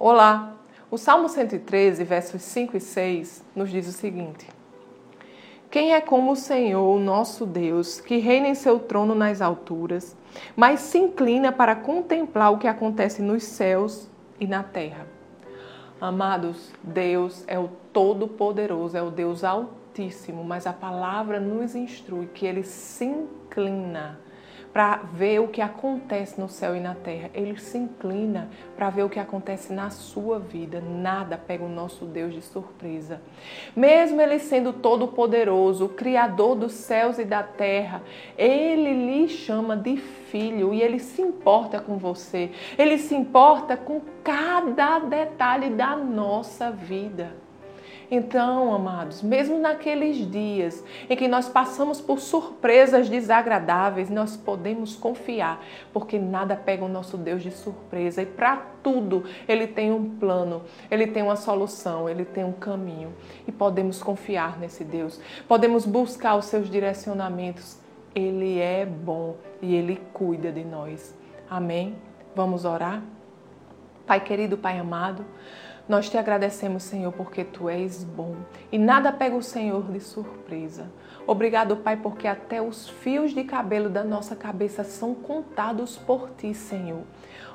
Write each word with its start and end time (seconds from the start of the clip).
Olá! 0.00 0.54
O 0.92 0.96
Salmo 0.96 1.28
113, 1.28 2.04
versos 2.04 2.40
5 2.42 2.76
e 2.76 2.80
6, 2.80 3.44
nos 3.56 3.68
diz 3.68 3.88
o 3.88 3.90
seguinte: 3.90 4.46
Quem 5.68 5.92
é 5.92 6.00
como 6.00 6.30
o 6.30 6.36
Senhor, 6.36 7.00
nosso 7.00 7.44
Deus, 7.44 8.00
que 8.00 8.18
reina 8.18 8.46
em 8.46 8.54
seu 8.54 8.78
trono 8.78 9.12
nas 9.12 9.42
alturas, 9.42 10.16
mas 10.54 10.78
se 10.78 10.98
inclina 10.98 11.50
para 11.50 11.74
contemplar 11.74 12.52
o 12.52 12.58
que 12.58 12.68
acontece 12.68 13.20
nos 13.20 13.42
céus 13.42 14.08
e 14.38 14.46
na 14.46 14.62
terra? 14.62 15.04
Amados, 16.00 16.72
Deus 16.80 17.42
é 17.48 17.58
o 17.58 17.68
Todo-Poderoso, 17.92 18.96
é 18.96 19.02
o 19.02 19.10
Deus 19.10 19.42
Altíssimo, 19.42 20.44
mas 20.44 20.64
a 20.64 20.72
palavra 20.72 21.40
nos 21.40 21.74
instrui 21.74 22.26
que 22.26 22.46
ele 22.46 22.62
se 22.62 23.04
inclina 23.04 24.20
para 24.78 25.00
ver 25.12 25.40
o 25.40 25.48
que 25.48 25.60
acontece 25.60 26.40
no 26.40 26.48
céu 26.48 26.76
e 26.76 26.78
na 26.78 26.94
terra. 26.94 27.30
Ele 27.34 27.58
se 27.58 27.76
inclina 27.76 28.48
para 28.76 28.88
ver 28.88 29.02
o 29.02 29.08
que 29.08 29.18
acontece 29.18 29.72
na 29.72 29.90
sua 29.90 30.38
vida. 30.38 30.80
Nada 30.80 31.36
pega 31.36 31.64
o 31.64 31.68
nosso 31.68 32.04
Deus 32.04 32.32
de 32.32 32.40
surpresa. 32.40 33.20
Mesmo 33.74 34.20
ele 34.20 34.38
sendo 34.38 34.72
todo-poderoso, 34.72 35.86
o 35.86 35.88
criador 35.88 36.54
dos 36.54 36.74
céus 36.74 37.18
e 37.18 37.24
da 37.24 37.42
terra, 37.42 38.02
ele 38.36 38.92
lhe 38.92 39.26
chama 39.26 39.76
de 39.76 39.96
filho 39.96 40.72
e 40.72 40.80
ele 40.80 41.00
se 41.00 41.22
importa 41.22 41.80
com 41.80 41.98
você. 41.98 42.52
Ele 42.78 42.98
se 42.98 43.16
importa 43.16 43.76
com 43.76 44.00
cada 44.22 45.00
detalhe 45.00 45.70
da 45.70 45.96
nossa 45.96 46.70
vida. 46.70 47.47
Então, 48.10 48.72
amados, 48.74 49.22
mesmo 49.22 49.58
naqueles 49.58 50.16
dias 50.30 50.82
em 51.10 51.16
que 51.16 51.28
nós 51.28 51.46
passamos 51.46 52.00
por 52.00 52.20
surpresas 52.20 53.06
desagradáveis, 53.06 54.08
nós 54.08 54.34
podemos 54.34 54.96
confiar, 54.96 55.62
porque 55.92 56.18
nada 56.18 56.56
pega 56.56 56.82
o 56.82 56.88
nosso 56.88 57.18
Deus 57.18 57.42
de 57.42 57.50
surpresa 57.50 58.22
e 58.22 58.26
para 58.26 58.56
tudo 58.82 59.24
ele 59.46 59.66
tem 59.66 59.92
um 59.92 60.16
plano, 60.16 60.62
ele 60.90 61.06
tem 61.06 61.22
uma 61.22 61.36
solução, 61.36 62.08
ele 62.08 62.24
tem 62.24 62.44
um 62.44 62.52
caminho 62.52 63.12
e 63.46 63.52
podemos 63.52 64.02
confiar 64.02 64.58
nesse 64.58 64.84
Deus. 64.84 65.20
Podemos 65.46 65.84
buscar 65.84 66.36
os 66.36 66.46
seus 66.46 66.70
direcionamentos. 66.70 67.78
Ele 68.14 68.58
é 68.58 68.86
bom 68.86 69.36
e 69.60 69.74
ele 69.74 70.00
cuida 70.14 70.50
de 70.50 70.64
nós. 70.64 71.14
Amém? 71.48 71.94
Vamos 72.34 72.64
orar? 72.64 73.02
Pai 74.06 74.20
querido, 74.20 74.56
Pai 74.56 74.78
amado, 74.78 75.24
nós 75.88 76.10
te 76.10 76.18
agradecemos, 76.18 76.82
Senhor, 76.82 77.12
porque 77.12 77.44
tu 77.44 77.68
és 77.68 78.04
bom 78.04 78.36
e 78.70 78.78
nada 78.78 79.10
pega 79.10 79.34
o 79.34 79.42
Senhor 79.42 79.90
de 79.90 80.00
surpresa. 80.00 80.90
Obrigado, 81.26 81.78
Pai, 81.78 81.96
porque 81.96 82.28
até 82.28 82.60
os 82.60 82.88
fios 82.88 83.32
de 83.32 83.44
cabelo 83.44 83.88
da 83.88 84.04
nossa 84.04 84.36
cabeça 84.36 84.84
são 84.84 85.14
contados 85.14 85.96
por 85.96 86.30
ti, 86.36 86.52
Senhor. 86.52 87.02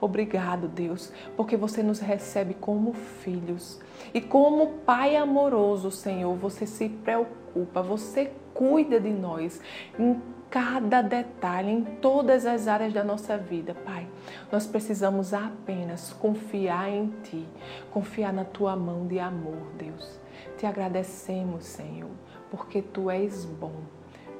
Obrigado, 0.00 0.68
Deus, 0.68 1.12
porque 1.36 1.56
você 1.56 1.82
nos 1.82 2.00
recebe 2.00 2.54
como 2.54 2.92
filhos. 2.92 3.80
E 4.12 4.20
como 4.20 4.80
Pai 4.84 5.16
amoroso, 5.16 5.90
Senhor, 5.90 6.36
você 6.36 6.66
se 6.66 6.88
preocupa, 6.88 7.80
você 7.80 8.32
cuida 8.52 8.98
de 8.98 9.10
nós 9.10 9.60
em 9.98 10.20
cada 10.50 11.02
detalhe, 11.02 11.70
em 11.70 11.84
todas 11.84 12.46
as 12.46 12.68
áreas 12.68 12.92
da 12.92 13.02
nossa 13.02 13.36
vida, 13.36 13.74
Pai. 13.74 14.06
Nós 14.50 14.66
precisamos 14.66 15.34
apenas 15.34 16.12
confiar 16.12 16.88
em 16.88 17.08
Ti, 17.22 17.46
confiar 17.90 18.32
na 18.32 18.44
Tua 18.44 18.76
mão 18.76 19.06
de 19.06 19.18
amor, 19.18 19.72
Deus. 19.76 20.20
Te 20.56 20.66
agradecemos, 20.66 21.64
Senhor, 21.64 22.10
porque 22.50 22.80
Tu 22.80 23.10
és 23.10 23.44
bom. 23.44 23.74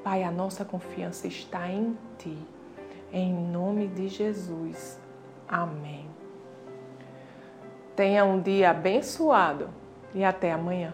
Pai, 0.03 0.23
a 0.23 0.31
nossa 0.31 0.63
confiança 0.63 1.27
está 1.27 1.69
em 1.69 1.97
Ti. 2.17 2.37
Em 3.11 3.33
nome 3.33 3.87
de 3.87 4.07
Jesus. 4.07 4.99
Amém. 5.47 6.07
Tenha 7.95 8.23
um 8.25 8.39
dia 8.39 8.69
abençoado 8.69 9.69
e 10.13 10.23
até 10.23 10.51
amanhã. 10.51 10.93